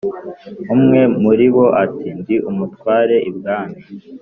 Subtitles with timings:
[0.73, 3.79] umwe muribo ati"ndi umutware ibwami